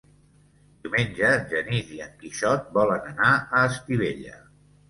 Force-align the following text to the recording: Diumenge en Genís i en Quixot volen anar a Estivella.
Diumenge 0.85 1.27
en 1.33 1.45
Genís 1.51 1.93
i 1.97 2.01
en 2.05 2.17
Quixot 2.23 2.73
volen 2.79 3.07
anar 3.13 3.31
a 3.43 3.63
Estivella. 3.75 4.39